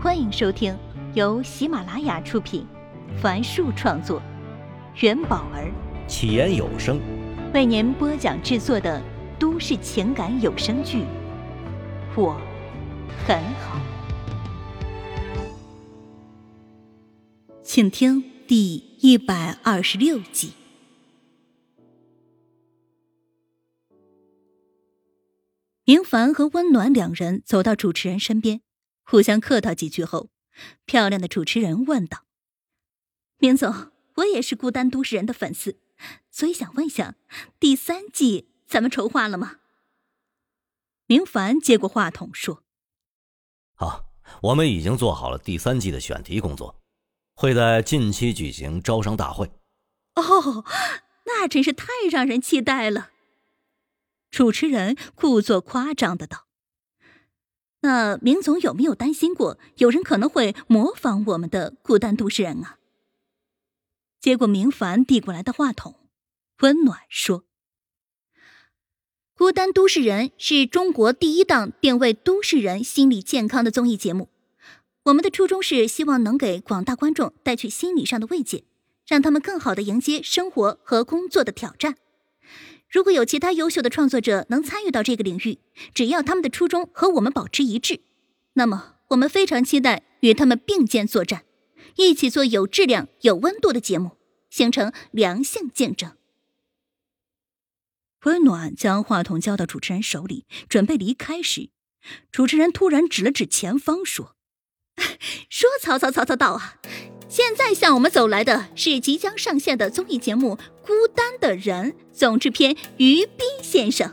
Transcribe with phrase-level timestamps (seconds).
[0.00, 0.78] 欢迎收听
[1.14, 2.64] 由喜马拉雅出品，
[3.20, 4.22] 凡树创作，
[5.00, 5.72] 元宝儿
[6.06, 7.00] 起言有声
[7.52, 9.02] 为您播讲制作的
[9.40, 10.98] 都市情感有声剧
[12.14, 12.40] 《我
[13.26, 13.76] 很好》，
[17.64, 20.52] 请听第一百二十六集。
[25.84, 28.60] 明凡和温暖两人走到主持人身边。
[29.10, 30.28] 互相客套几句后，
[30.84, 32.26] 漂亮的主持人问道
[33.40, 35.78] ：“明总，我也是孤单都市人的粉丝，
[36.30, 37.14] 所以想问一下，
[37.58, 39.60] 第三季咱们筹划了吗？”
[41.08, 42.62] 明凡接过话筒说
[43.76, 44.10] ：“好，
[44.42, 46.78] 我们已经做好了第三季的选题工作，
[47.32, 49.50] 会在近期举行招商大会。”
[50.16, 50.66] 哦，
[51.24, 53.08] 那真是太让人期待了。
[54.30, 56.47] 主持人故作夸张的道。
[57.80, 62.78] 那明总有没有担心过有人可能会模仿我们的孤单都市人啊？
[64.20, 65.94] 接过明凡递过来的话筒，
[66.58, 67.44] 温暖说
[69.32, 74.28] ：“孤单都市人是中国第一档定位都市人心理健康的综艺节目。
[75.04, 78.64] 我们的初衷是希望能给广大观众带去心理上的慰藉，
[79.06, 81.96] 让他们更好的迎接生活和工作的挑战。”
[82.90, 85.58] 如果有其他优秀的创作者能参与到这个领域，
[85.92, 88.00] 只要他们的初衷和我们保持一致，
[88.54, 91.44] 那么我们非常期待与他们并肩作战，
[91.96, 94.12] 一起做有质量、有温度的节目，
[94.48, 96.16] 形成良性竞争。
[98.24, 101.70] 温暖将话筒交到主持人手里，准备离开时，
[102.32, 104.34] 主持人突然指了指前方，说
[105.48, 106.80] ：“说曹操，曹操到啊！”
[107.28, 114.10] 现在向我们走来的是即将上线的综艺节目《孤单的人》总制片于斌先生。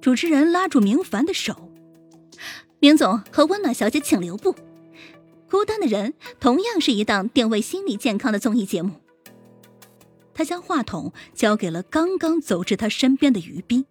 [0.00, 1.70] 主持人拉住明凡的手，
[2.80, 4.54] 明总和温暖小姐请留步。
[5.48, 8.94] 《孤单的人》同样是一档定位心理健康的综艺节目。
[10.34, 13.84] 他将话筒交给了刚刚走至他身边的于斌。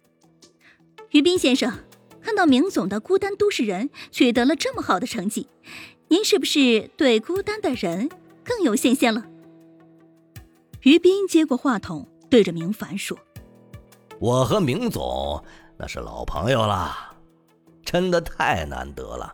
[1.12, 1.72] 于斌先生，
[2.20, 5.46] 看到明总的《孤单都市人》取得了这么好的成绩。
[6.10, 8.10] 您是不是对孤单的人
[8.42, 9.24] 更有信心了？
[10.82, 13.16] 于斌接过话筒，对着明凡说
[14.18, 15.40] ：“我和明总
[15.78, 16.92] 那是老朋友了，
[17.84, 19.32] 真的太难得了。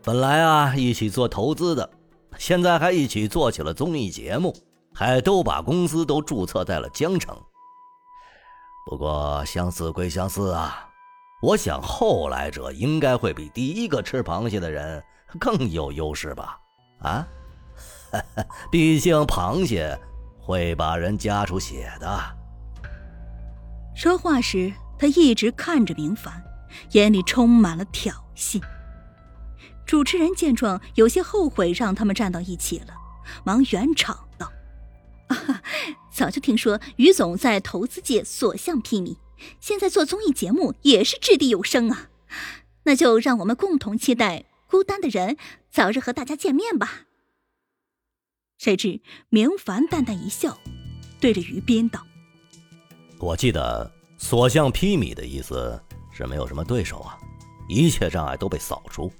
[0.00, 1.90] 本来啊，一起做投资的，
[2.38, 4.54] 现在还一起做起了综艺节目，
[4.94, 7.36] 还都把公司都注册在了江城。
[8.88, 10.88] 不过相似归相似啊，
[11.42, 15.02] 我想后来者应该会比第一个吃螃蟹的人。”
[15.38, 16.58] 更有优势吧？
[17.00, 17.26] 啊，
[18.70, 19.98] 毕竟螃蟹
[20.38, 22.36] 会把人夹出血的。
[23.94, 26.42] 说话时，他一直看着明凡，
[26.92, 28.60] 眼里充满了挑衅。
[29.84, 32.94] 主持人见状，有些后悔让他们站到一起了，
[33.44, 34.50] 忙圆场道
[35.28, 35.62] ：“啊，
[36.10, 39.16] 早就听说于总在投资界所向披靡，
[39.60, 42.08] 现在做综艺节目也是掷地有声啊。
[42.84, 45.36] 那就让我们共同期待。”孤单的人，
[45.70, 47.02] 早日和大家见面吧。
[48.56, 50.56] 谁知明凡淡淡一笑，
[51.20, 52.06] 对着于斌道
[53.20, 55.78] ：“我记得所向披靡的意思
[56.10, 57.18] 是没有什么对手啊，
[57.68, 59.12] 一切障碍都被扫除。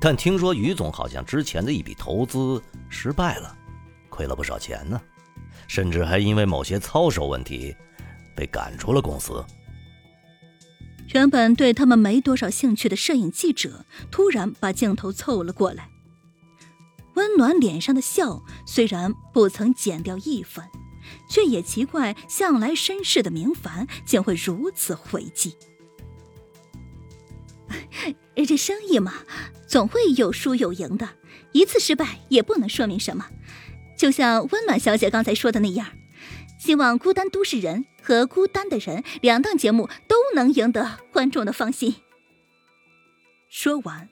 [0.00, 3.54] 但听说于总好像之前的一笔投资失败了，
[4.08, 4.98] 亏了不少钱呢，
[5.68, 7.76] 甚至还因为某些操守问题
[8.34, 9.44] 被赶出了公司。”
[11.12, 15.88] 原本对他们没多少兴趣的摄影记者突然把镜头凑了过来。
[17.14, 20.64] 温暖脸上的笑虽然不曾减掉一分，
[21.28, 25.56] 却也奇怪向来绅士的明凡竟会如此回击。
[28.46, 29.14] 这生意嘛，
[29.66, 31.10] 总会有输有赢的，
[31.52, 33.26] 一次失败也不能说明什么。
[33.98, 35.88] 就像温暖小姐刚才说的那样。
[36.58, 41.96] 希望《孤单都市人》和《孤单的人》两档节目都能赢得观众的芳心。
[43.48, 44.08] 说完，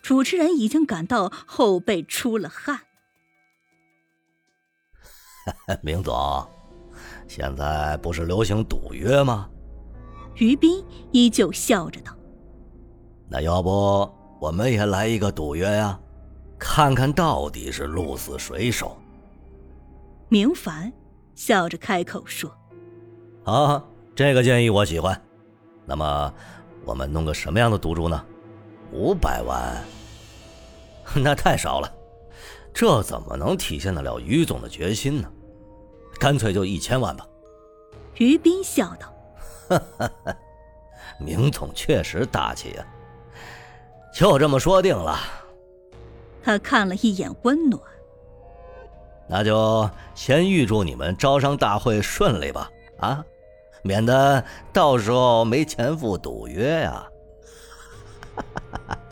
[0.00, 2.80] 主持人已经感到后背出了汗。
[5.82, 6.14] 明总，
[7.26, 9.48] 现在不是流行赌约吗？
[10.36, 12.16] 于斌依旧笑着道
[13.28, 14.10] ：“那要不
[14.40, 15.98] 我们也来一个赌约呀，
[16.58, 18.96] 看看到底是鹿死谁手。”
[20.28, 20.92] 明凡。
[21.34, 22.54] 笑着开口说
[23.44, 23.82] ：“啊，
[24.14, 25.20] 这个建议我喜欢。
[25.84, 26.34] 那么，
[26.84, 28.24] 我们弄个什么样的赌注呢？
[28.92, 29.82] 五百万？
[31.16, 31.92] 那太少了，
[32.72, 35.30] 这怎么能体现得了于总的决心呢？
[36.20, 37.26] 干脆就一千万吧。”
[38.18, 39.12] 于斌笑道
[39.68, 40.36] ：“哈哈哈，
[41.18, 42.86] 明总确实大气呀。
[44.14, 45.18] 就这么说定了。
[46.44, 47.82] 他看了一眼温暖，
[49.28, 53.24] 那就先预祝你们招商大会顺利吧，啊，
[53.84, 57.08] 免得到时候没钱付赌约呀。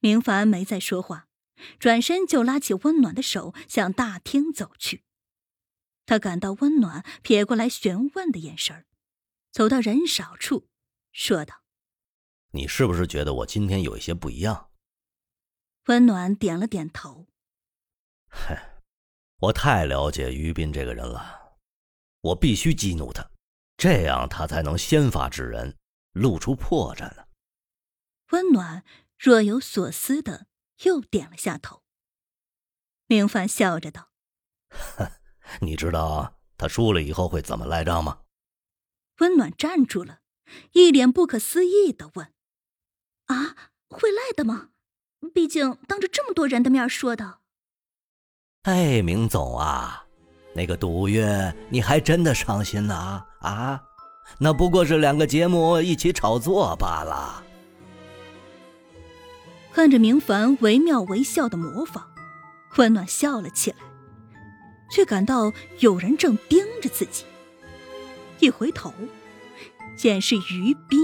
[0.00, 1.26] 明凡没再说话，
[1.78, 5.04] 转身就拉起温暖的手向大厅走去。
[6.04, 8.84] 他感到温暖撇过来询问的眼神
[9.50, 10.68] 走到人少处，
[11.10, 11.62] 说道
[12.52, 14.70] ：“你是不是觉得我今天有一些不一样？”
[15.86, 17.26] 温暖点了点头。
[18.30, 18.56] 嘿，
[19.38, 21.58] 我太了解于斌这个人了，
[22.20, 23.30] 我必须激怒他，
[23.76, 25.76] 这样他才能先发制人，
[26.12, 27.26] 露出破绽呢。
[28.30, 28.84] 温暖
[29.18, 30.46] 若有所思的
[30.84, 31.82] 又点了下头。
[33.06, 34.10] 明凡笑着道
[34.70, 35.10] ：“哼。”
[35.60, 38.22] 你知道他输了以后会怎么赖账吗？
[39.18, 40.22] 温暖站住了，
[40.72, 42.34] 一脸不可思议的问
[43.26, 44.70] ：“啊，会赖的吗？
[45.32, 47.42] 毕竟当着这么多人的面说的。”
[48.66, 50.04] 哎，明总啊，
[50.52, 53.24] 那个赌约你还真的上心呢？
[53.40, 53.80] 啊，
[54.38, 57.44] 那不过是两个节目一起炒作罢了。
[59.72, 62.10] 看着明凡惟妙惟肖的模仿，
[62.76, 63.76] 温暖笑了起来。
[64.90, 67.24] 却感到有人正盯着自己。
[68.38, 68.92] 一回头，
[69.96, 71.00] 见是于斌，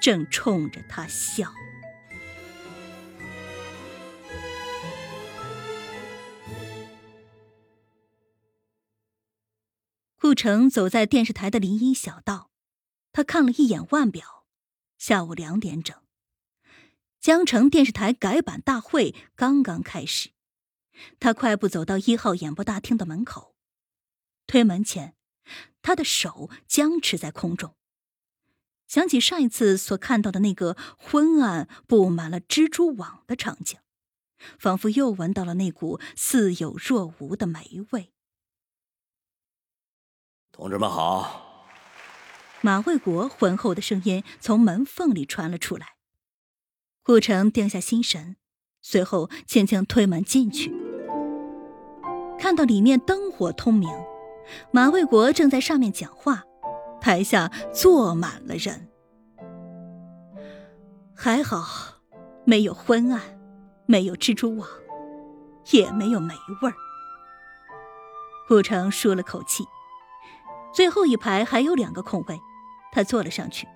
[0.00, 1.50] 正冲着他笑。
[10.30, 12.52] 顾城走在电视台的林荫小道，
[13.10, 14.46] 他看了一眼腕表，
[14.96, 16.00] 下午两点整。
[17.18, 20.30] 江城电视台改版大会刚刚开始。
[21.18, 23.56] 他快步走到一号演播大厅的门口，
[24.46, 25.16] 推门前，
[25.82, 27.74] 他的手僵持在空中。
[28.86, 33.80] 想起上一次所看到的那个昏暗、布满了蜘蛛网的场景，
[34.60, 38.12] 仿佛又闻到了那股似有若无的霉味。
[40.52, 41.64] 同志们好！
[42.60, 45.94] 马卫国浑厚的声音从门缝里传了出来。
[47.02, 48.36] 顾城定下心神，
[48.82, 50.74] 随后轻轻推门进去。
[52.38, 53.88] 看到里面灯火通明，
[54.70, 56.44] 马卫国正在上面讲话，
[57.00, 58.90] 台下坐满了人。
[61.14, 61.64] 还好，
[62.44, 63.20] 没有昏暗，
[63.86, 64.68] 没有蜘蛛网，
[65.70, 66.74] 也没有霉味儿。
[68.48, 69.64] 顾城舒了口气，
[70.72, 72.40] 最后一排还有两个空位，
[72.92, 73.66] 他坐了上去。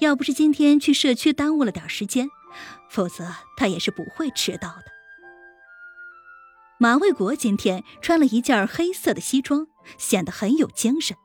[0.00, 2.28] 要不是今天去社区耽误了点时间，
[2.90, 4.84] 否则他也是不会迟到的。
[6.80, 9.66] 马卫国今天穿了一件黑色的西装，
[9.98, 11.16] 显得很有精神。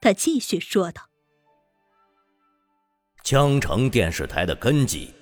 [0.00, 1.08] 他继续说道
[3.24, 5.14] ：“江城电视台的根基，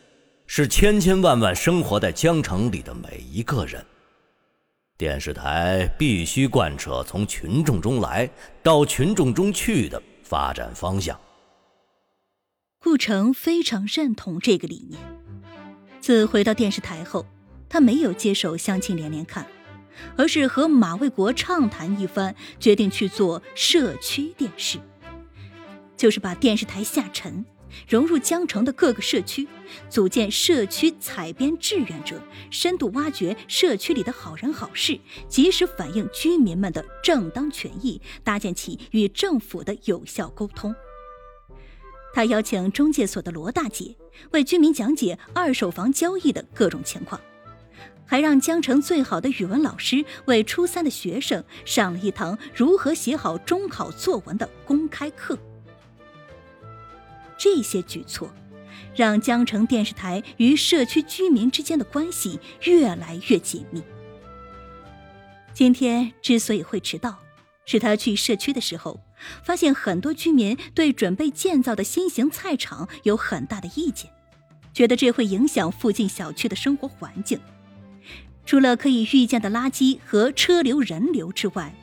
[0.46, 3.84] 是千千万万生活在江城里的每一个人。
[4.96, 8.30] 电视台必须贯彻从群众中来
[8.62, 11.18] 到群众中去的发展方向。”
[12.80, 15.00] 顾城非常认同这个理念。
[16.00, 17.26] 自回到电视台后。
[17.66, 19.44] 他没有接手《相亲连连看》，
[20.16, 24.78] 而是和马卫国畅谈一番，决定去做社区电视，
[25.96, 27.44] 就是把电视台下沉，
[27.88, 29.46] 融入江城的各个社区，
[29.88, 32.20] 组建社区采编志愿者，
[32.50, 34.98] 深度挖掘社区里的好人好事，
[35.28, 40.74] 及时反映居民们的正当权益，搭建起与政府的有效沟通。
[42.12, 43.96] 他邀请中介所的罗大姐
[44.30, 47.20] 为居民讲解二手房交易的各种情况。
[48.06, 55.38] 还让江城最好的语文老师为初三的学生上了一堂如何写好中考作文的公开课。
[57.44, 58.32] 这些举措，
[58.96, 63.82] 让江城电视台与社区居民之间的关系越来越紧密。
[65.52, 67.18] 今天之所以会迟到，
[67.66, 68.98] 是他去社区的时候，
[69.42, 74.10] 发现很多居民对准备建造的新型菜场有很大的意见，
[74.72, 77.38] 觉得这会影响附近小区的生活环境。
[78.46, 81.74] 除了可以预见的垃圾和车流人流之外，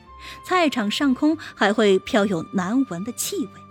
[0.44, 3.61] 菜场上空还会飘有难闻的气味。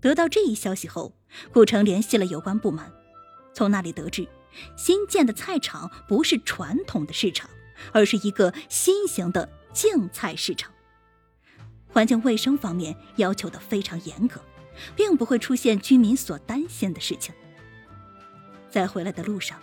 [0.00, 1.14] 得到这一消息后，
[1.52, 2.84] 顾城联系了有关部门，
[3.52, 4.26] 从那里得知，
[4.76, 7.48] 新建的菜场不是传统的市场，
[7.92, 10.72] 而是一个新型的净菜市场。
[11.88, 14.40] 环境卫生方面要求的非常严格，
[14.96, 17.34] 并不会出现居民所担心的事情。
[18.68, 19.58] 在回来的路上。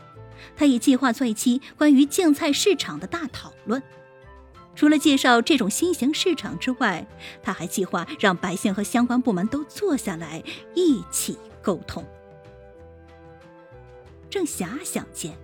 [0.55, 3.81] 他已计划做一期关于竞菜市场的大讨论。
[4.77, 7.05] 除了介绍这种新型市场之外，
[7.41, 10.43] 他还计划让百姓和相关部门都坐下来
[10.75, 12.05] 一起沟通。
[14.29, 15.35] 正遐想间，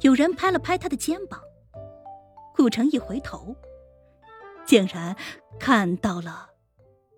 [0.00, 1.40] 有人拍了拍他的肩膀。
[2.56, 3.54] 顾城一回头，
[4.64, 5.14] 竟然
[5.60, 6.48] 看到了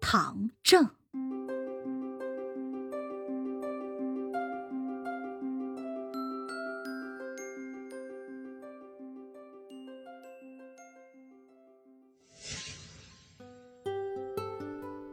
[0.03, 0.91] 唐正。